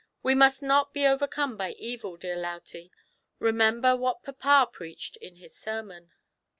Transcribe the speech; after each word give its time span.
We 0.23 0.33
must 0.33 0.63
not 0.63 0.95
be 0.95 1.05
overcome 1.05 1.57
by 1.57 1.73
evil, 1.73 2.17
dear 2.17 2.35
Lautie; 2.35 2.91
remember 3.37 3.95
what 3.95 4.23
papa 4.23 4.67
preached 4.71 5.15
in 5.17 5.35
his 5.35 5.55
sermon." 5.55 6.11